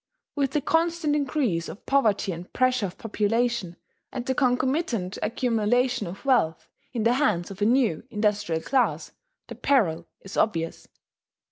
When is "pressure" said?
2.51-2.87